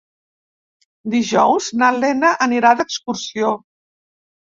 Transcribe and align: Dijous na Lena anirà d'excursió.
Dijous 1.15 1.67
na 1.81 1.89
Lena 1.97 2.31
anirà 2.47 2.71
d'excursió. 2.79 3.53